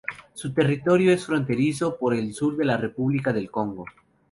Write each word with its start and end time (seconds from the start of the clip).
Su 0.33 0.51
territorio 0.51 1.13
es 1.13 1.27
fronterizo 1.27 1.95
por 1.95 2.15
el 2.15 2.33
sur 2.33 2.57
con 2.57 2.65
la 2.65 2.75
República 2.75 3.31
del 3.31 3.51
Congo. 3.51 3.85